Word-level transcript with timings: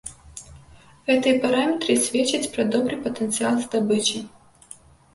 Гэтыя 1.09 1.35
параметры 1.43 1.91
сведчаць 2.07 2.51
пра 2.57 2.67
добры 2.79 3.01
патэнцыял 3.07 3.55
здабычы. 3.71 4.29